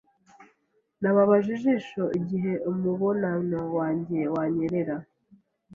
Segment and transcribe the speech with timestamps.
[1.01, 4.95] Nababaje ijisho igihe umubonano wanjye wanyerera.